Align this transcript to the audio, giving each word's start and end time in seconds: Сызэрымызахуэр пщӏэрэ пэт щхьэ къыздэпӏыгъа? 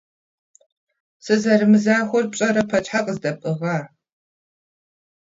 Сызэрымызахуэр 1.23 2.25
пщӏэрэ 2.31 2.63
пэт 2.69 2.85
щхьэ 2.87 2.99
къыздэпӏыгъа? 3.05 3.77